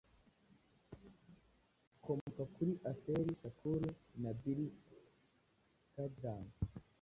Akomoka 1.95 2.43
kuri, 2.53 2.71
Afeni 2.91 3.31
Shakur 3.39 3.81
na 4.21 4.31
Billy 4.41 4.67
Garland. 5.93 6.51